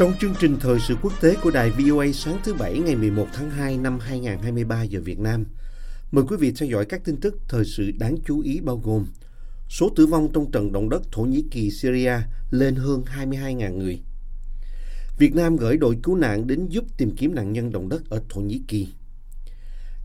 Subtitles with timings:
[0.00, 3.26] Trong chương trình thời sự quốc tế của đài VOA sáng thứ Bảy ngày 11
[3.32, 5.44] tháng 2 năm 2023 giờ Việt Nam,
[6.10, 9.06] mời quý vị theo dõi các tin tức thời sự đáng chú ý bao gồm
[9.68, 12.12] số tử vong trong trận động đất Thổ Nhĩ Kỳ Syria
[12.50, 14.00] lên hơn 22.000 người.
[15.18, 18.22] Việt Nam gửi đội cứu nạn đến giúp tìm kiếm nạn nhân động đất ở
[18.28, 18.88] Thổ Nhĩ Kỳ.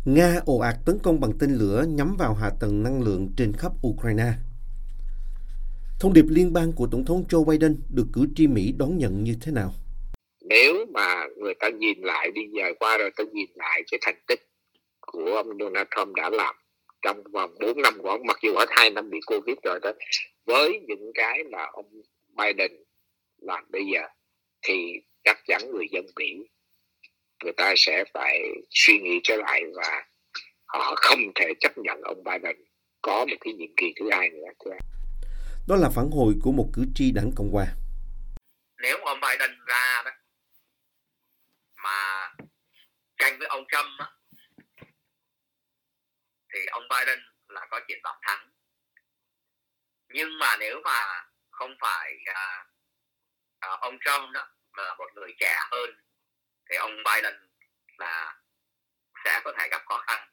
[0.06, 3.54] Nga ồ ạt tấn công bằng tên lửa nhắm vào hạ tầng năng lượng trên
[3.54, 4.34] khắp Ukraine.
[6.00, 9.24] Thông điệp liên bang của Tổng thống Joe Biden được cử tri Mỹ đón nhận
[9.24, 9.74] như thế nào?
[10.50, 14.20] Nếu mà người ta nhìn lại đi giờ qua rồi ta nhìn lại cái thành
[14.28, 14.40] tích
[15.02, 16.56] của ông Donald Trump đã làm
[17.02, 19.92] trong vòng 4 năm của ông mặc dù ở hai năm bị Covid rồi đó
[20.46, 21.86] với những cái mà ông
[22.38, 22.72] Biden
[23.42, 24.02] làm bây giờ
[24.62, 24.74] thì
[25.24, 26.48] chắc chắn người dân Mỹ
[27.44, 28.40] người ta sẽ phải
[28.70, 30.06] suy nghĩ trở lại và
[30.66, 32.56] họ không thể chấp nhận ông Biden
[33.02, 34.82] có một cái nhiệm kỳ thứ hai nữa thưa anh.
[35.68, 37.66] Đó là phản hồi của một cử tri đảng Cộng hòa.
[38.82, 40.12] nếu ông Biden ra đó
[41.86, 42.30] mà
[43.18, 44.08] tranh với ông Trump á,
[46.54, 48.50] thì ông Biden là có triển vọng thắng
[50.10, 51.00] nhưng mà nếu mà
[51.52, 52.66] không phải à,
[53.60, 55.90] à, ông Trump đó mà là một người trẻ hơn
[56.70, 57.34] thì ông Biden
[57.98, 58.36] là
[59.24, 60.30] sẽ có thể gặp khó khăn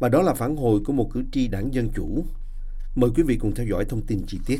[0.00, 2.26] Và đó là phản hồi của một cử tri đảng Dân Chủ.
[2.96, 4.58] Mời quý vị cùng theo dõi thông tin chi tiết.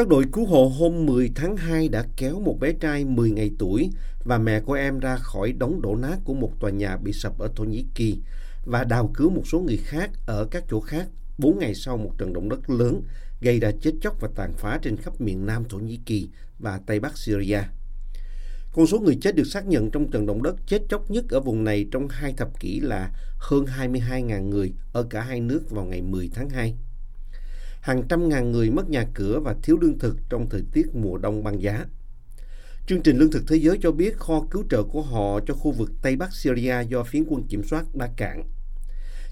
[0.00, 3.50] Các đội cứu hộ hôm 10 tháng 2 đã kéo một bé trai 10 ngày
[3.58, 3.90] tuổi
[4.24, 7.38] và mẹ của em ra khỏi đống đổ nát của một tòa nhà bị sập
[7.38, 8.18] ở Thổ Nhĩ Kỳ
[8.64, 11.08] và đào cứu một số người khác ở các chỗ khác
[11.38, 13.02] 4 ngày sau một trận động đất lớn
[13.40, 16.28] gây ra chết chóc và tàn phá trên khắp miền Nam Thổ Nhĩ Kỳ
[16.58, 17.60] và Tây Bắc Syria.
[18.72, 21.40] Con số người chết được xác nhận trong trận động đất chết chóc nhất ở
[21.40, 25.84] vùng này trong hai thập kỷ là hơn 22.000 người ở cả hai nước vào
[25.84, 26.74] ngày 10 tháng 2.
[27.80, 31.18] Hàng trăm ngàn người mất nhà cửa và thiếu lương thực trong thời tiết mùa
[31.18, 31.84] đông băng giá.
[32.86, 35.72] Chương trình Lương thực Thế giới cho biết kho cứu trợ của họ cho khu
[35.72, 38.42] vực Tây Bắc Syria do phiến quân kiểm soát đã cạn.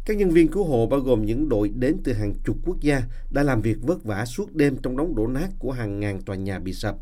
[0.07, 3.01] Các nhân viên cứu hộ bao gồm những đội đến từ hàng chục quốc gia
[3.33, 6.37] đã làm việc vất vả suốt đêm trong đống đổ nát của hàng ngàn tòa
[6.37, 6.95] nhà bị sập.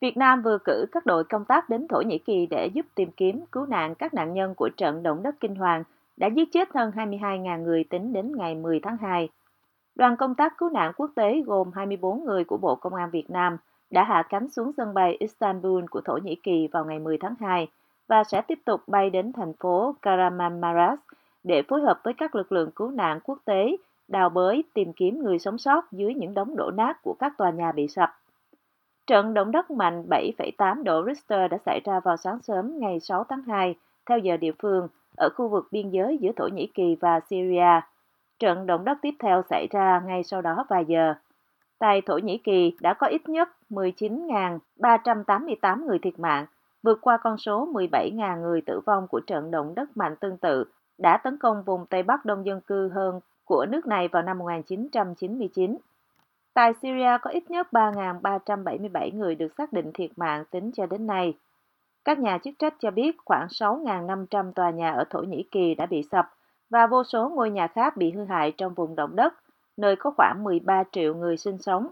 [0.00, 3.10] Việt Nam vừa cử các đội công tác đến Thổ Nhĩ Kỳ để giúp tìm
[3.16, 5.84] kiếm, cứu nạn các nạn nhân của trận động đất kinh hoàng
[6.16, 9.28] đã giết chết hơn 22.000 người tính đến ngày 10 tháng 2.
[10.00, 13.30] Đoàn công tác cứu nạn quốc tế gồm 24 người của Bộ Công an Việt
[13.30, 13.56] Nam
[13.90, 17.34] đã hạ cánh xuống sân bay Istanbul của Thổ Nhĩ Kỳ vào ngày 10 tháng
[17.40, 17.68] 2
[18.08, 20.98] và sẽ tiếp tục bay đến thành phố Karamanmaras
[21.44, 23.76] để phối hợp với các lực lượng cứu nạn quốc tế
[24.08, 27.50] đào bới tìm kiếm người sống sót dưới những đống đổ nát của các tòa
[27.50, 28.10] nhà bị sập.
[29.06, 33.24] Trận động đất mạnh 7,8 độ Richter đã xảy ra vào sáng sớm ngày 6
[33.24, 33.74] tháng 2
[34.06, 37.80] theo giờ địa phương ở khu vực biên giới giữa Thổ Nhĩ Kỳ và Syria.
[38.40, 41.14] Trận động đất tiếp theo xảy ra ngay sau đó vài giờ.
[41.78, 46.46] Tại Thổ Nhĩ Kỳ đã có ít nhất 19.388 người thiệt mạng,
[46.82, 50.64] vượt qua con số 17.000 người tử vong của trận động đất mạnh tương tự
[50.98, 54.38] đã tấn công vùng Tây Bắc đông dân cư hơn của nước này vào năm
[54.38, 55.76] 1999.
[56.54, 61.06] Tại Syria có ít nhất 3.377 người được xác định thiệt mạng tính cho đến
[61.06, 61.34] nay.
[62.04, 65.86] Các nhà chức trách cho biết khoảng 6.500 tòa nhà ở Thổ Nhĩ Kỳ đã
[65.86, 66.26] bị sập
[66.70, 69.34] và vô số ngôi nhà khác bị hư hại trong vùng động đất,
[69.76, 71.86] nơi có khoảng 13 triệu người sinh sống.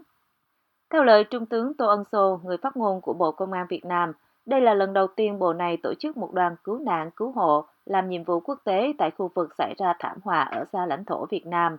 [0.89, 3.85] Theo lời Trung tướng Tô Ân Sô, người phát ngôn của Bộ Công an Việt
[3.85, 4.13] Nam,
[4.45, 7.65] đây là lần đầu tiên bộ này tổ chức một đoàn cứu nạn cứu hộ
[7.85, 11.05] làm nhiệm vụ quốc tế tại khu vực xảy ra thảm họa ở xa lãnh
[11.05, 11.77] thổ Việt Nam.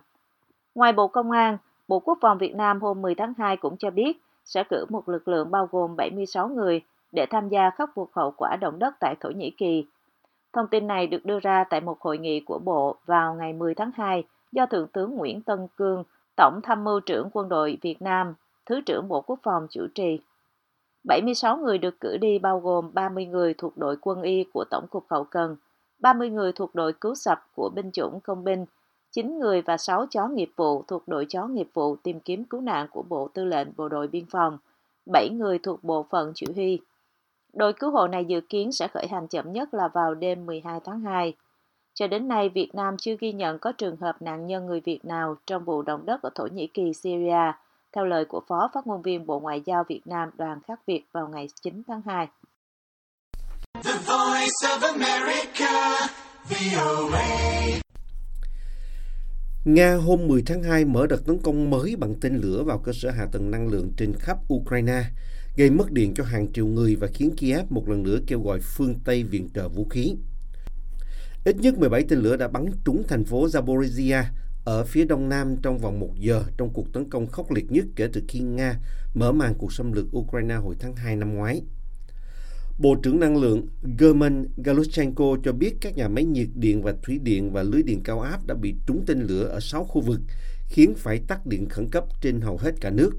[0.75, 3.89] Ngoài Bộ Công an, Bộ Quốc phòng Việt Nam hôm 10 tháng 2 cũng cho
[3.89, 6.81] biết sẽ cử một lực lượng bao gồm 76 người
[7.11, 9.85] để tham gia khắc phục hậu quả động đất tại Thổ Nhĩ Kỳ.
[10.53, 13.75] Thông tin này được đưa ra tại một hội nghị của Bộ vào ngày 10
[13.75, 16.03] tháng 2 do Thượng tướng Nguyễn Tân Cương,
[16.37, 18.33] Tổng tham mưu trưởng quân đội Việt Nam,
[18.65, 20.19] Thứ trưởng Bộ Quốc phòng chủ trì.
[21.03, 24.87] 76 người được cử đi bao gồm 30 người thuộc đội quân y của Tổng
[24.87, 25.55] cục Hậu cần,
[25.99, 28.65] 30 người thuộc đội cứu sập của binh chủng công binh,
[29.11, 32.61] 9 người và 6 chó nghiệp vụ thuộc đội chó nghiệp vụ tìm kiếm cứu
[32.61, 34.57] nạn của Bộ Tư lệnh Bộ đội Biên phòng,
[35.05, 36.79] 7 người thuộc bộ phận chỉ huy.
[37.53, 40.79] Đội cứu hộ này dự kiến sẽ khởi hành chậm nhất là vào đêm 12
[40.85, 41.33] tháng 2.
[41.93, 45.05] Cho đến nay, Việt Nam chưa ghi nhận có trường hợp nạn nhân người Việt
[45.05, 47.51] nào trong vụ động đất ở Thổ Nhĩ Kỳ, Syria,
[47.95, 51.03] theo lời của Phó Phát ngôn viên Bộ Ngoại giao Việt Nam Đoàn Khắc Việt
[51.11, 52.27] vào ngày 9 tháng 2.
[53.83, 56.07] The voice of America,
[56.49, 57.81] VOA.
[59.65, 62.91] Nga hôm 10 tháng 2 mở đợt tấn công mới bằng tên lửa vào cơ
[62.95, 65.03] sở hạ tầng năng lượng trên khắp Ukraine,
[65.55, 68.59] gây mất điện cho hàng triệu người và khiến Kiev một lần nữa kêu gọi
[68.59, 70.15] phương Tây viện trợ vũ khí.
[71.45, 74.23] Ít nhất 17 tên lửa đã bắn trúng thành phố Zaporizhia
[74.65, 77.85] ở phía đông nam trong vòng một giờ trong cuộc tấn công khốc liệt nhất
[77.95, 78.79] kể từ khi Nga
[79.13, 81.61] mở màn cuộc xâm lược Ukraine hồi tháng 2 năm ngoái.
[82.79, 83.67] Bộ trưởng Năng lượng
[83.99, 88.03] German Galushchenko cho biết các nhà máy nhiệt điện và thủy điện và lưới điện
[88.03, 90.19] cao áp đã bị trúng tên lửa ở 6 khu vực,
[90.67, 93.11] khiến phải tắt điện khẩn cấp trên hầu hết cả nước.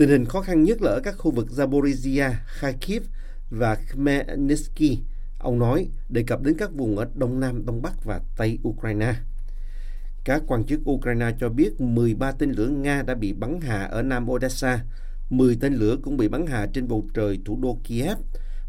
[0.00, 3.02] Tình hình khó khăn nhất là ở các khu vực Zaporizhia, Kharkiv
[3.50, 4.98] và Khmelnytsky,
[5.38, 9.14] ông nói, đề cập đến các vùng ở Đông Nam, Đông Bắc và Tây Ukraine.
[10.24, 14.02] Các quan chức Ukraine cho biết 13 tên lửa Nga đã bị bắn hạ ở
[14.02, 14.84] Nam Odessa,
[15.30, 18.18] 10 tên lửa cũng bị bắn hạ trên bầu trời thủ đô Kiev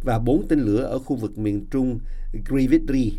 [0.03, 1.99] và 4 tên lửa ở khu vực miền trung
[2.45, 3.13] Grivitri.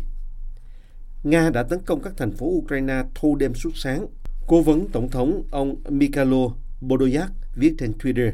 [1.23, 4.07] Nga đã tấn công các thành phố Ukraine thâu đêm suốt sáng.
[4.47, 6.47] Cố vấn Tổng thống ông Mikhailo
[6.81, 8.31] Bodoyak viết trên Twitter.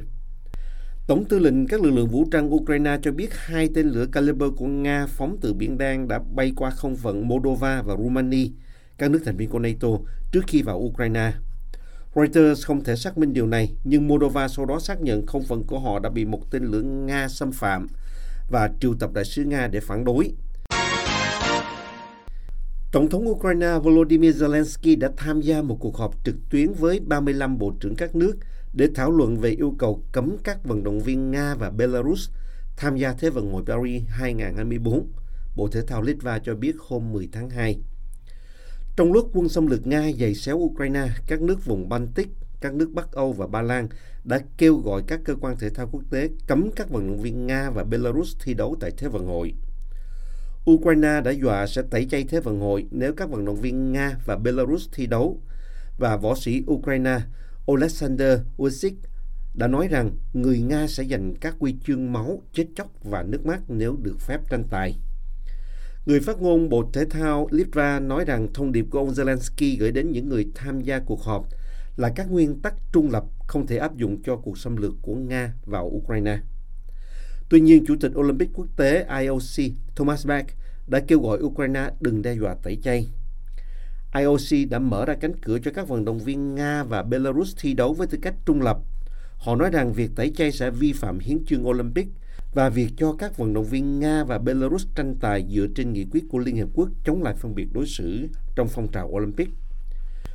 [1.07, 4.49] Tổng tư lệnh các lực lượng vũ trang Ukraine cho biết hai tên lửa Caliber
[4.57, 8.47] của Nga phóng từ Biển Đen đã bay qua không phận Moldova và Romania,
[8.97, 9.87] các nước thành viên của NATO,
[10.31, 11.31] trước khi vào Ukraine.
[12.15, 15.63] Reuters không thể xác minh điều này, nhưng Moldova sau đó xác nhận không phận
[15.63, 17.87] của họ đã bị một tên lửa Nga xâm phạm
[18.49, 20.31] và triệu tập đại sứ Nga để phản đối.
[22.91, 27.57] Tổng thống Ukraine Volodymyr Zelensky đã tham gia một cuộc họp trực tuyến với 35
[27.57, 28.35] bộ trưởng các nước
[28.73, 32.29] để thảo luận về yêu cầu cấm các vận động viên Nga và Belarus
[32.77, 35.07] tham gia Thế vận hội Paris 2024,
[35.55, 37.79] Bộ Thể thao Litva cho biết hôm 10 tháng 2.
[38.95, 42.27] Trong lúc quân xâm lược Nga dày xéo Ukraine, các nước vùng Baltic,
[42.61, 43.87] các nước Bắc Âu và Ba Lan
[44.23, 47.47] đã kêu gọi các cơ quan thể thao quốc tế cấm các vận động viên
[47.47, 49.53] Nga và Belarus thi đấu tại Thế vận hội.
[50.71, 54.17] Ukraine đã dọa sẽ tẩy chay Thế vận hội nếu các vận động viên Nga
[54.25, 55.41] và Belarus thi đấu.
[55.97, 57.19] Và võ sĩ Ukraine
[57.75, 58.93] Alexander Usyk
[59.53, 63.45] đã nói rằng người Nga sẽ giành các huy chương máu, chết chóc và nước
[63.45, 64.95] mắt nếu được phép tranh tài.
[66.05, 69.91] Người phát ngôn Bộ Thể thao Litva nói rằng thông điệp của ông Zelensky gửi
[69.91, 71.47] đến những người tham gia cuộc họp
[71.97, 75.15] là các nguyên tắc trung lập không thể áp dụng cho cuộc xâm lược của
[75.15, 76.39] Nga vào Ukraine.
[77.49, 80.45] Tuy nhiên, Chủ tịch Olympic quốc tế IOC Thomas Bach
[80.87, 83.07] đã kêu gọi Ukraine đừng đe dọa tẩy chay.
[84.15, 87.73] IOC đã mở ra cánh cửa cho các vận động viên Nga và Belarus thi
[87.73, 88.77] đấu với tư cách trung lập.
[89.37, 92.07] Họ nói rằng việc tẩy chay sẽ vi phạm hiến chương Olympic
[92.53, 96.05] và việc cho các vận động viên Nga và Belarus tranh tài dựa trên nghị
[96.11, 99.49] quyết của Liên Hợp Quốc chống lại phân biệt đối xử trong phong trào Olympic.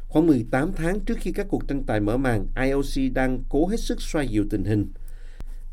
[0.09, 3.81] Khoảng 18 tháng trước khi các cuộc tranh tài mở màn, IOC đang cố hết
[3.81, 4.93] sức xoay dịu tình hình.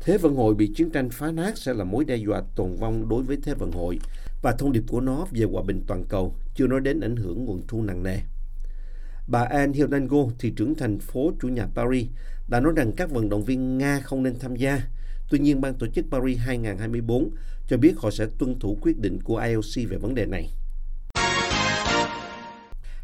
[0.00, 3.08] Thế vận hội bị chiến tranh phá nát sẽ là mối đe dọa tồn vong
[3.08, 3.98] đối với Thế vận hội
[4.42, 7.44] và thông điệp của nó về hòa bình toàn cầu, chưa nói đến ảnh hưởng
[7.44, 8.18] nguồn thu nặng nề.
[9.26, 12.06] Bà Anne Hidalgo, thị trưởng thành phố chủ nhà Paris,
[12.48, 14.80] đã nói rằng các vận động viên Nga không nên tham gia.
[15.30, 17.30] Tuy nhiên, ban tổ chức Paris 2024
[17.68, 20.50] cho biết họ sẽ tuân thủ quyết định của IOC về vấn đề này.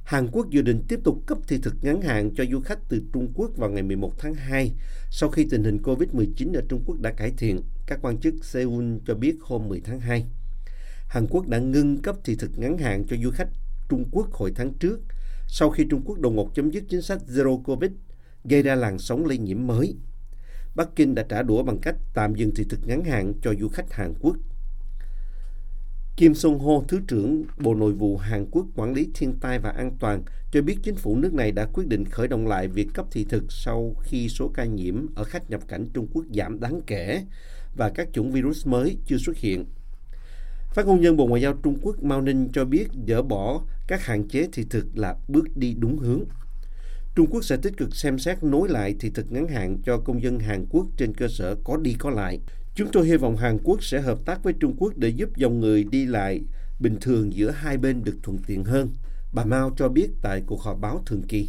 [0.04, 3.02] Hàn Quốc dự định tiếp tục cấp thị thực ngắn hạn cho du khách từ
[3.12, 4.72] Trung Quốc vào ngày 11 tháng 2
[5.10, 8.94] sau khi tình hình COVID-19 ở Trung Quốc đã cải thiện, các quan chức Seoul
[9.06, 10.26] cho biết hôm 10 tháng 2.
[11.08, 13.48] Hàn Quốc đã ngưng cấp thị thực ngắn hạn cho du khách
[13.88, 15.00] Trung Quốc hồi tháng trước
[15.46, 17.90] sau khi Trung Quốc đột ngột chấm dứt chính sách Zero Covid,
[18.44, 19.94] gây ra làn sóng lây nhiễm mới.
[20.74, 23.68] Bắc Kinh đã trả đũa bằng cách tạm dừng thị thực ngắn hạn cho du
[23.68, 24.36] khách Hàn Quốc.
[26.16, 29.70] Kim Song Ho, Thứ trưởng Bộ Nội vụ Hàn Quốc quản lý thiên tai và
[29.70, 32.88] an toàn, cho biết chính phủ nước này đã quyết định khởi động lại việc
[32.94, 36.60] cấp thị thực sau khi số ca nhiễm ở khách nhập cảnh Trung Quốc giảm
[36.60, 37.24] đáng kể
[37.76, 39.64] và các chủng virus mới chưa xuất hiện.
[40.74, 44.04] Phát ngôn nhân Bộ Ngoại giao Trung Quốc Mao Ninh cho biết dỡ bỏ các
[44.04, 46.24] hạn chế thị thực là bước đi đúng hướng.
[47.14, 50.22] Trung Quốc sẽ tích cực xem xét nối lại thị thực ngắn hạn cho công
[50.22, 52.40] dân Hàn Quốc trên cơ sở có đi có lại.
[52.74, 55.60] Chúng tôi hy vọng Hàn Quốc sẽ hợp tác với Trung Quốc để giúp dòng
[55.60, 56.40] người đi lại
[56.80, 58.90] bình thường giữa hai bên được thuận tiện hơn.
[59.32, 61.48] Bà Mao cho biết tại cuộc họp báo thường kỳ.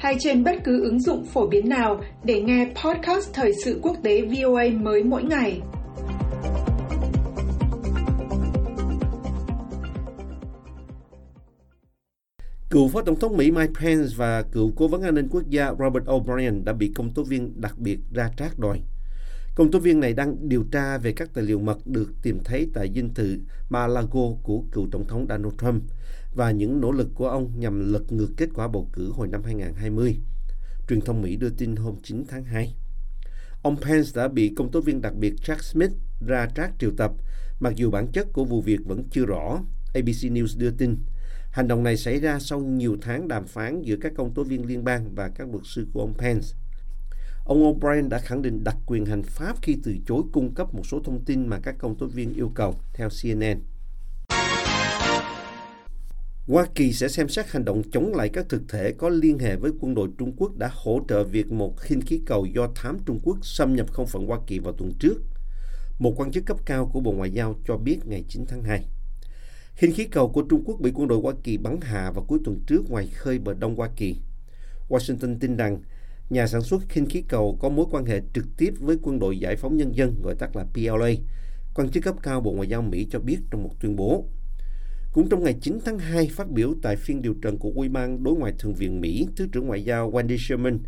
[0.00, 3.96] hay trên bất cứ ứng dụng phổ biến nào để nghe podcast Thời sự quốc
[4.02, 5.60] tế VOA mới mỗi ngày.
[12.70, 15.70] Cựu Phó Tổng thống Mỹ Mike Pence và cựu Cố vấn an ninh quốc gia
[15.78, 18.80] Robert O'Brien đã bị công tố viên đặc biệt ra trác đòi.
[19.54, 22.66] Công tố viên này đang điều tra về các tài liệu mật được tìm thấy
[22.74, 23.38] tại dinh thự
[23.70, 25.82] Mar-a-Lago của cựu Tổng thống Donald Trump
[26.34, 29.42] và những nỗ lực của ông nhằm lật ngược kết quả bầu cử hồi năm
[29.44, 30.16] 2020.
[30.88, 32.74] Truyền thông Mỹ đưa tin hôm 9 tháng 2.
[33.62, 35.92] Ông Pence đã bị công tố viên đặc biệt Jack Smith
[36.26, 37.12] ra trác triệu tập,
[37.60, 39.60] mặc dù bản chất của vụ việc vẫn chưa rõ,
[39.94, 40.96] ABC News đưa tin.
[41.50, 44.66] Hành động này xảy ra sau nhiều tháng đàm phán giữa các công tố viên
[44.66, 46.46] liên bang và các luật sư của ông Pence.
[47.44, 50.86] Ông O'Brien đã khẳng định đặc quyền hành pháp khi từ chối cung cấp một
[50.86, 53.60] số thông tin mà các công tố viên yêu cầu, theo CNN.
[56.50, 59.56] Hoa Kỳ sẽ xem xét hành động chống lại các thực thể có liên hệ
[59.56, 62.98] với quân đội Trung Quốc đã hỗ trợ việc một khinh khí cầu do thám
[63.06, 65.22] Trung Quốc xâm nhập không phận Hoa Kỳ vào tuần trước.
[65.98, 68.84] Một quan chức cấp cao của Bộ Ngoại giao cho biết ngày 9 tháng 2.
[69.74, 72.38] Khinh khí cầu của Trung Quốc bị quân đội Hoa Kỳ bắn hạ vào cuối
[72.44, 74.16] tuần trước ngoài khơi bờ đông Hoa Kỳ.
[74.88, 75.78] Washington tin rằng
[76.30, 79.38] nhà sản xuất khinh khí cầu có mối quan hệ trực tiếp với quân đội
[79.38, 81.10] giải phóng nhân dân, gọi tắt là PLA.
[81.74, 84.24] Quan chức cấp cao Bộ Ngoại giao Mỹ cho biết trong một tuyên bố.
[85.12, 88.22] Cũng trong ngày 9 tháng 2, phát biểu tại phiên điều trần của Ủy ban
[88.22, 90.78] Đối ngoại Thượng viện Mỹ, Thứ trưởng Ngoại giao Wendy Sherman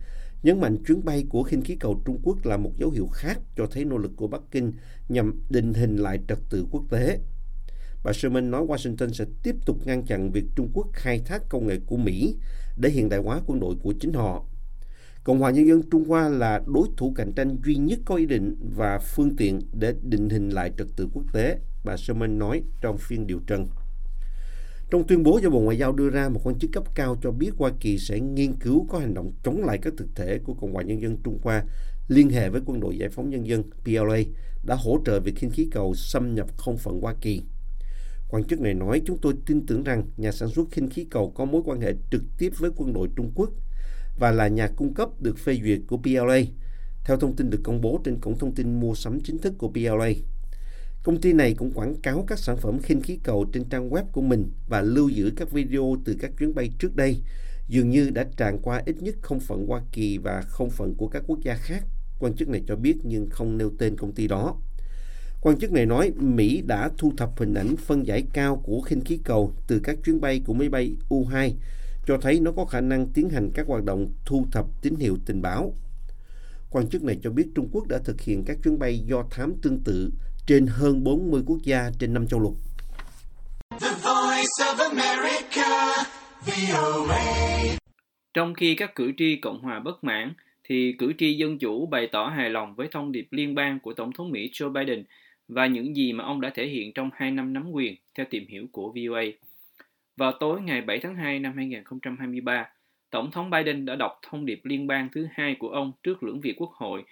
[0.43, 3.41] nhấn mạnh chuyến bay của khinh khí cầu Trung Quốc là một dấu hiệu khác
[3.57, 4.73] cho thấy nỗ lực của Bắc Kinh
[5.09, 7.19] nhằm định hình lại trật tự quốc tế.
[8.05, 11.67] Bà Sherman nói Washington sẽ tiếp tục ngăn chặn việc Trung Quốc khai thác công
[11.67, 12.37] nghệ của Mỹ
[12.76, 14.45] để hiện đại hóa quân đội của chính họ.
[15.25, 18.26] Cộng hòa Nhân dân Trung Hoa là đối thủ cạnh tranh duy nhất có ý
[18.26, 22.62] định và phương tiện để định hình lại trật tự quốc tế, bà Sherman nói
[22.81, 23.69] trong phiên điều trần.
[24.93, 27.31] Trong tuyên bố do Bộ Ngoại giao đưa ra, một quan chức cấp cao cho
[27.31, 30.55] biết Hoa Kỳ sẽ nghiên cứu có hành động chống lại các thực thể của
[30.55, 31.65] Cộng hòa Nhân dân Trung Hoa
[32.09, 34.19] liên hệ với quân đội giải phóng nhân dân PLA
[34.63, 37.43] đã hỗ trợ việc khinh khí cầu xâm nhập không phận Hoa Kỳ.
[38.29, 41.33] Quan chức này nói chúng tôi tin tưởng rằng nhà sản xuất khinh khí cầu
[41.37, 43.51] có mối quan hệ trực tiếp với quân đội Trung Quốc
[44.19, 46.41] và là nhà cung cấp được phê duyệt của PLA,
[47.05, 49.69] theo thông tin được công bố trên cổng thông tin mua sắm chính thức của
[49.69, 50.11] PLA.
[51.03, 54.05] Công ty này cũng quảng cáo các sản phẩm khinh khí cầu trên trang web
[54.13, 57.19] của mình và lưu giữ các video từ các chuyến bay trước đây,
[57.69, 61.09] dường như đã tràn qua ít nhất không phận Hoa Kỳ và không phận của
[61.09, 61.85] các quốc gia khác.
[62.19, 64.57] Quan chức này cho biết nhưng không nêu tên công ty đó.
[65.41, 69.05] Quan chức này nói Mỹ đã thu thập hình ảnh phân giải cao của khinh
[69.05, 71.53] khí cầu từ các chuyến bay của máy bay U-2
[72.07, 75.19] cho thấy nó có khả năng tiến hành các hoạt động thu thập tín hiệu
[75.27, 75.75] tình báo.
[76.71, 79.55] Quan chức này cho biết Trung Quốc đã thực hiện các chuyến bay do thám
[79.63, 80.11] tương tự
[80.47, 82.55] trên hơn 40 quốc gia trên năm châu lục.
[83.81, 86.05] The Voice of America,
[86.47, 87.23] VOA.
[88.35, 90.33] Trong khi các cử tri Cộng hòa bất mãn,
[90.65, 93.93] thì cử tri Dân Chủ bày tỏ hài lòng với thông điệp liên bang của
[93.93, 95.05] Tổng thống Mỹ Joe Biden
[95.49, 98.47] và những gì mà ông đã thể hiện trong hai năm nắm quyền, theo tìm
[98.49, 99.23] hiểu của VOA.
[100.17, 102.69] Vào tối ngày 7 tháng 2 năm 2023,
[103.11, 106.41] Tổng thống Biden đã đọc thông điệp liên bang thứ hai của ông trước lưỡng
[106.41, 107.05] viện quốc hội.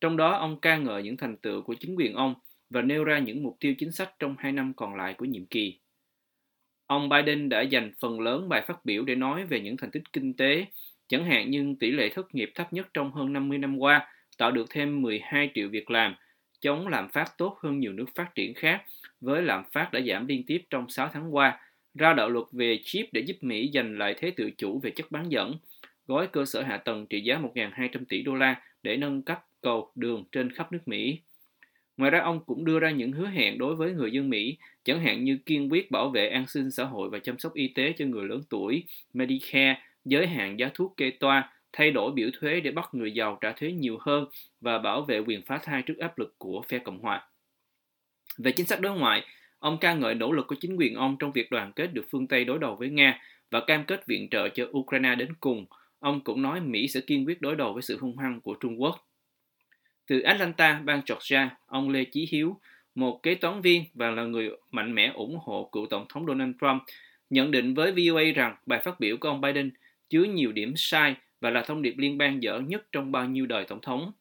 [0.00, 2.34] Trong đó, ông ca ngợi những thành tựu của chính quyền ông
[2.70, 5.46] và nêu ra những mục tiêu chính sách trong hai năm còn lại của nhiệm
[5.46, 5.80] kỳ.
[6.86, 10.12] Ông Biden đã dành phần lớn bài phát biểu để nói về những thành tích
[10.12, 10.66] kinh tế,
[11.08, 14.08] chẳng hạn như tỷ lệ thất nghiệp thấp nhất trong hơn 50 năm qua,
[14.38, 16.14] tạo được thêm 12 triệu việc làm,
[16.60, 18.82] chống lạm phát tốt hơn nhiều nước phát triển khác,
[19.20, 21.60] với lạm phát đã giảm liên tiếp trong 6 tháng qua,
[21.94, 25.10] ra đạo luật về chip để giúp Mỹ giành lại thế tự chủ về chất
[25.10, 25.54] bán dẫn,
[26.06, 29.92] gói cơ sở hạ tầng trị giá 1.200 tỷ đô la để nâng cấp cầu,
[29.94, 31.20] đường trên khắp nước Mỹ.
[31.96, 35.00] Ngoài ra, ông cũng đưa ra những hứa hẹn đối với người dân Mỹ, chẳng
[35.00, 37.92] hạn như kiên quyết bảo vệ an sinh xã hội và chăm sóc y tế
[37.98, 42.60] cho người lớn tuổi, Medicare, giới hạn giá thuốc kê toa, thay đổi biểu thuế
[42.60, 44.26] để bắt người giàu trả thuế nhiều hơn
[44.60, 47.28] và bảo vệ quyền phá thai trước áp lực của phe Cộng hòa.
[48.38, 49.24] Về chính sách đối ngoại,
[49.58, 52.26] ông ca ngợi nỗ lực của chính quyền ông trong việc đoàn kết được phương
[52.26, 55.66] Tây đối đầu với Nga và cam kết viện trợ cho Ukraine đến cùng.
[55.98, 58.82] Ông cũng nói Mỹ sẽ kiên quyết đối đầu với sự hung hăng của Trung
[58.82, 59.05] Quốc.
[60.06, 62.60] Từ Atlanta, bang Georgia, ông Lê Chí Hiếu,
[62.94, 66.52] một kế toán viên và là người mạnh mẽ ủng hộ cựu Tổng thống Donald
[66.60, 66.82] Trump,
[67.30, 69.70] nhận định với VOA rằng bài phát biểu của ông Biden
[70.08, 73.46] chứa nhiều điểm sai và là thông điệp liên bang dở nhất trong bao nhiêu
[73.46, 74.12] đời Tổng thống.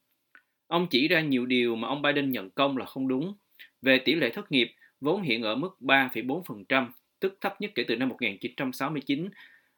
[0.68, 3.34] Ông chỉ ra nhiều điều mà ông Biden nhận công là không đúng.
[3.82, 6.88] Về tỷ lệ thất nghiệp, vốn hiện ở mức 3,4%,
[7.20, 9.30] tức thấp nhất kể từ năm 1969,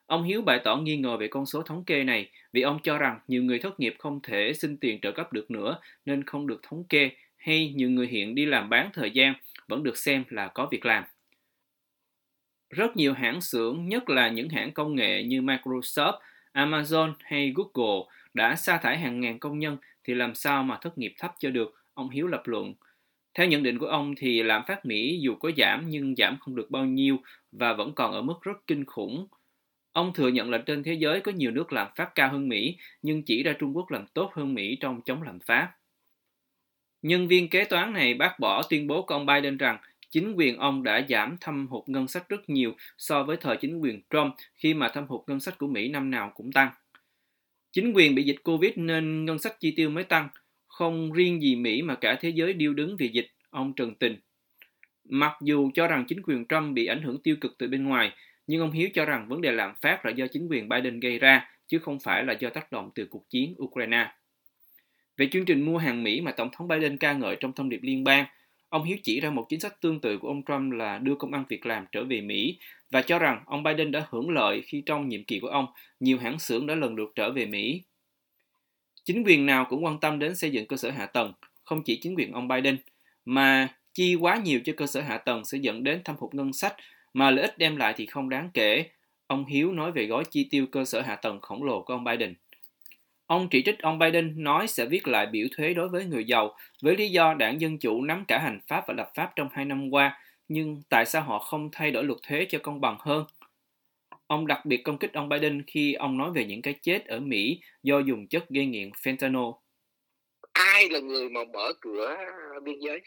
[0.07, 2.97] Ông Hiếu bày tỏ nghi ngờ về con số thống kê này vì ông cho
[2.97, 6.47] rằng nhiều người thất nghiệp không thể xin tiền trợ cấp được nữa nên không
[6.47, 9.33] được thống kê hay nhiều người hiện đi làm bán thời gian
[9.67, 11.03] vẫn được xem là có việc làm.
[12.69, 16.19] Rất nhiều hãng xưởng, nhất là những hãng công nghệ như Microsoft,
[16.53, 20.97] Amazon hay Google đã sa thải hàng ngàn công nhân thì làm sao mà thất
[20.97, 22.73] nghiệp thấp cho được, ông Hiếu lập luận.
[23.33, 26.55] Theo nhận định của ông thì lạm phát Mỹ dù có giảm nhưng giảm không
[26.55, 27.17] được bao nhiêu
[27.51, 29.27] và vẫn còn ở mức rất kinh khủng.
[29.97, 32.77] Ông thừa nhận là trên thế giới có nhiều nước lạm phát cao hơn Mỹ
[33.01, 35.71] nhưng chỉ ra Trung Quốc làm tốt hơn Mỹ trong chống lạm phát.
[37.01, 39.77] Nhân viên kế toán này bác bỏ tuyên bố của ông Biden rằng
[40.09, 43.77] chính quyền ông đã giảm thâm hụt ngân sách rất nhiều so với thời chính
[43.79, 46.69] quyền Trump khi mà thâm hụt ngân sách của Mỹ năm nào cũng tăng.
[47.71, 50.29] Chính quyền bị dịch Covid nên ngân sách chi tiêu mới tăng,
[50.67, 54.17] không riêng gì Mỹ mà cả thế giới điêu đứng vì dịch, ông Trần Tình.
[55.03, 58.11] Mặc dù cho rằng chính quyền Trump bị ảnh hưởng tiêu cực từ bên ngoài,
[58.47, 61.19] nhưng ông Hiếu cho rằng vấn đề lạm phát là do chính quyền Biden gây
[61.19, 64.11] ra, chứ không phải là do tác động từ cuộc chiến Ukraine.
[65.17, 67.79] Về chương trình mua hàng Mỹ mà Tổng thống Biden ca ngợi trong thông điệp
[67.81, 68.25] liên bang,
[68.69, 71.33] ông Hiếu chỉ ra một chính sách tương tự của ông Trump là đưa công
[71.33, 74.83] ăn việc làm trở về Mỹ và cho rằng ông Biden đã hưởng lợi khi
[74.85, 75.65] trong nhiệm kỳ của ông,
[75.99, 77.81] nhiều hãng xưởng đã lần lượt trở về Mỹ.
[79.03, 81.99] Chính quyền nào cũng quan tâm đến xây dựng cơ sở hạ tầng, không chỉ
[82.01, 82.77] chính quyền ông Biden,
[83.25, 86.53] mà chi quá nhiều cho cơ sở hạ tầng sẽ dẫn đến thâm hụt ngân
[86.53, 86.75] sách
[87.13, 88.85] mà lợi ích đem lại thì không đáng kể.
[89.27, 92.03] Ông Hiếu nói về gói chi tiêu cơ sở hạ tầng khổng lồ của ông
[92.03, 92.35] Biden.
[93.25, 96.55] Ông chỉ trích ông Biden nói sẽ viết lại biểu thuế đối với người giàu
[96.81, 99.65] với lý do đảng Dân Chủ nắm cả hành pháp và lập pháp trong hai
[99.65, 103.25] năm qua, nhưng tại sao họ không thay đổi luật thuế cho công bằng hơn?
[104.27, 107.19] Ông đặc biệt công kích ông Biden khi ông nói về những cái chết ở
[107.19, 109.53] Mỹ do dùng chất gây nghiện fentanyl.
[110.53, 112.17] Ai là người mà mở cửa
[112.63, 113.01] biên giới?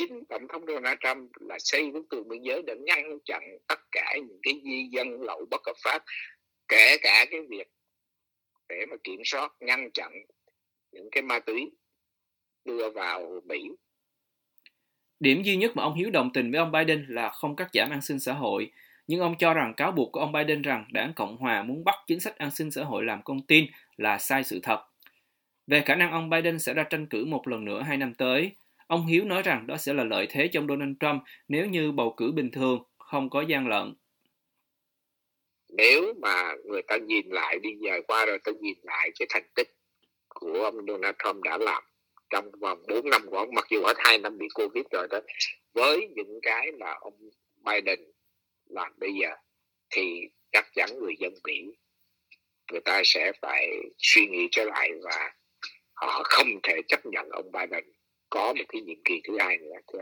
[0.00, 3.80] Chính Tổng thống Donald Trump là xây bức tường biên giới để ngăn chặn tất
[3.92, 6.02] cả những cái di dân lậu bất hợp pháp,
[6.68, 7.68] kể cả cái việc
[8.68, 10.12] để mà kiểm soát ngăn chặn
[10.92, 11.70] những cái ma túy
[12.64, 13.70] đưa vào Mỹ.
[15.20, 17.90] Điểm duy nhất mà ông Hiếu đồng tình với ông Biden là không cắt giảm
[17.90, 18.72] an sinh xã hội,
[19.06, 21.94] nhưng ông cho rằng cáo buộc của ông Biden rằng đảng Cộng Hòa muốn bắt
[22.06, 23.66] chính sách an sinh xã hội làm con tin
[23.96, 24.80] là sai sự thật.
[25.66, 28.52] Về khả năng ông Biden sẽ ra tranh cử một lần nữa hai năm tới,
[28.90, 32.14] ông Hiếu nói rằng đó sẽ là lợi thế trong Donald Trump nếu như bầu
[32.16, 33.94] cử bình thường, không có gian lận.
[35.68, 39.48] Nếu mà người ta nhìn lại đi dài qua rồi ta nhìn lại cái thành
[39.54, 39.68] tích
[40.28, 41.82] của ông Donald Trump đã làm
[42.30, 45.20] trong vòng 4 năm của ông mặc dù ở hai năm bị Covid rồi đó
[45.74, 47.14] với những cái mà ông
[47.64, 48.00] Biden
[48.66, 49.28] làm bây giờ
[49.90, 50.20] thì
[50.52, 51.72] chắc chắn người dân Mỹ
[52.72, 55.34] người ta sẽ phải suy nghĩ trở lại và
[55.94, 57.84] họ không thể chấp nhận ông Biden
[58.30, 59.98] có một cái nhiệm kỳ thứ hai nữa.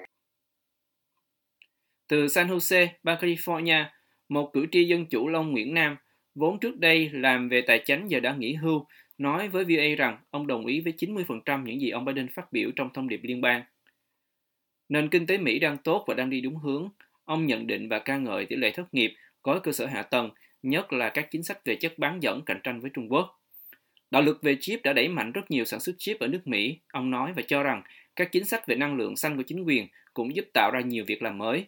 [2.09, 3.85] Từ San Jose, bang California,
[4.29, 5.97] một cử tri dân chủ Long Nguyễn Nam,
[6.35, 8.87] vốn trước đây làm về tài chính giờ đã nghỉ hưu,
[9.19, 12.71] nói với VOA rằng ông đồng ý với 90% những gì ông Biden phát biểu
[12.77, 13.63] trong thông điệp liên bang.
[14.89, 16.89] Nền kinh tế Mỹ đang tốt và đang đi đúng hướng.
[17.25, 20.31] Ông nhận định và ca ngợi tỷ lệ thất nghiệp, gói cơ sở hạ tầng,
[20.63, 23.38] nhất là các chính sách về chất bán dẫn cạnh tranh với Trung Quốc.
[24.11, 26.79] Đạo lực về chip đã đẩy mạnh rất nhiều sản xuất chip ở nước Mỹ,
[26.93, 27.83] ông nói và cho rằng
[28.17, 31.05] các chính sách về năng lượng xanh của chính quyền cũng giúp tạo ra nhiều
[31.07, 31.67] việc làm mới.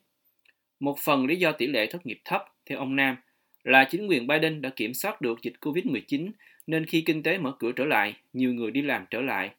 [0.81, 3.16] Một phần lý do tỷ lệ thất nghiệp thấp, theo ông Nam,
[3.64, 6.31] là chính quyền Biden đã kiểm soát được dịch COVID-19
[6.66, 9.50] nên khi kinh tế mở cửa trở lại, nhiều người đi làm trở lại.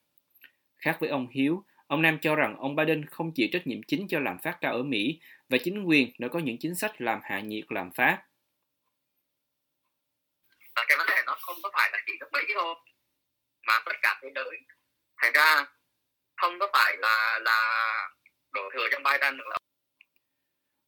[0.78, 4.08] Khác với ông Hiếu, ông Nam cho rằng ông Biden không chịu trách nhiệm chính
[4.08, 7.20] cho lạm phát cao ở Mỹ và chính quyền đã có những chính sách làm
[7.24, 8.24] hạ nhiệt lạm phát.
[10.76, 11.11] Cái vấn đề
[11.54, 12.76] không có phải là chỉ nước Mỹ thôi,
[13.68, 14.58] mà tất cả thế giới.
[15.18, 15.66] Thành ra
[16.36, 17.60] không có phải là là
[18.52, 19.56] đổ thừa cho Biden nữa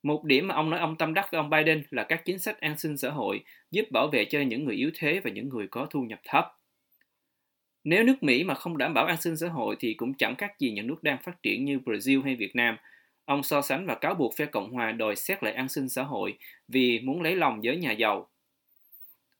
[0.03, 2.59] một điểm mà ông nói ông tâm đắc với ông Biden là các chính sách
[2.59, 5.67] an sinh xã hội giúp bảo vệ cho những người yếu thế và những người
[5.67, 6.45] có thu nhập thấp.
[7.83, 10.59] Nếu nước Mỹ mà không đảm bảo an sinh xã hội thì cũng chẳng khác
[10.59, 12.77] gì những nước đang phát triển như Brazil hay Việt Nam.
[13.25, 16.03] Ông so sánh và cáo buộc phe Cộng hòa đòi xét lại an sinh xã
[16.03, 18.29] hội vì muốn lấy lòng giới nhà giàu.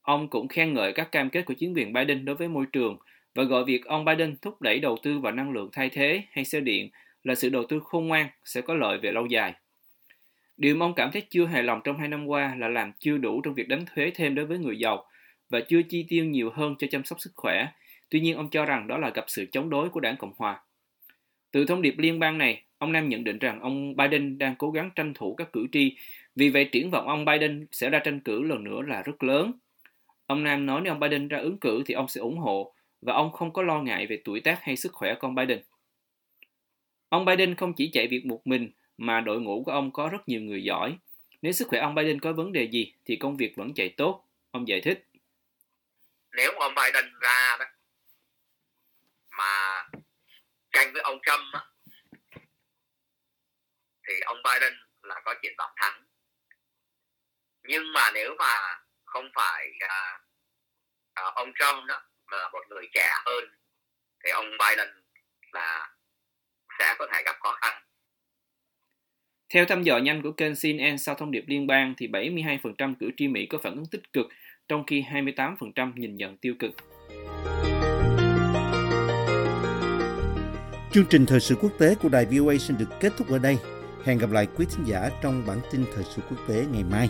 [0.04, 2.98] Ông cũng khen ngợi các cam kết của chính quyền Biden đối với môi trường
[3.36, 6.46] và gọi việc ông Biden thúc đẩy đầu tư vào năng lượng thay thế hay
[6.46, 6.90] xe điện
[7.24, 9.54] là sự đầu tư khôn ngoan sẽ có lợi về lâu dài.
[10.58, 13.18] Điều mà ông cảm thấy chưa hài lòng trong hai năm qua là làm chưa
[13.18, 15.06] đủ trong việc đánh thuế thêm đối với người giàu
[15.50, 17.68] và chưa chi tiêu nhiều hơn cho chăm sóc sức khỏe.
[18.10, 20.60] Tuy nhiên ông cho rằng đó là gặp sự chống đối của đảng Cộng Hòa.
[21.52, 24.72] Từ thông điệp liên bang này, ông Nam nhận định rằng ông Biden đang cố
[24.72, 25.98] gắng tranh thủ các cử tri,
[26.36, 29.52] vì vậy triển vọng ông Biden sẽ ra tranh cử lần nữa là rất lớn.
[30.34, 33.14] Ông Nam nói nếu ông Biden ra ứng cử thì ông sẽ ủng hộ và
[33.14, 35.62] ông không có lo ngại về tuổi tác hay sức khỏe của ông Biden.
[37.10, 40.18] Ông Biden không chỉ chạy việc một mình mà đội ngũ của ông có rất
[40.28, 40.98] nhiều người giỏi.
[41.42, 44.28] Nếu sức khỏe ông Biden có vấn đề gì thì công việc vẫn chạy tốt,
[44.52, 45.08] ông giải thích.
[46.32, 47.66] Nếu ông Biden ra đó
[49.38, 49.84] mà
[50.72, 51.62] tranh với ông Trump á,
[54.08, 56.04] thì ông Biden là có triển vọng thắng
[57.64, 60.23] nhưng mà nếu mà không phải à,
[61.14, 63.44] à, ông Trump đó, mà là một người trẻ hơn
[64.24, 64.88] thì ông Biden
[65.52, 65.90] là
[66.80, 67.84] sẽ có thể gặp khó khăn
[69.54, 73.12] theo thăm dò nhanh của kênh CNN sau thông điệp liên bang thì 72% cử
[73.18, 74.26] tri Mỹ có phản ứng tích cực,
[74.68, 76.72] trong khi 28% nhìn nhận tiêu cực.
[80.92, 83.58] Chương trình thời sự quốc tế của đài VOA xin được kết thúc ở đây.
[84.06, 87.10] Hẹn gặp lại quý thính giả trong bản tin thời sự quốc tế ngày mai.